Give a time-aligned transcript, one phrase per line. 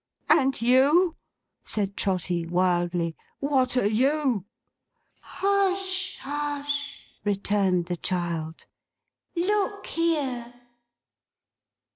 [0.31, 1.15] 'And you,'
[1.63, 3.15] said Trotty wildly.
[3.39, 4.45] 'What are you?'
[5.19, 8.65] 'Hush, hush!' returned the child.
[9.35, 10.55] 'Look here!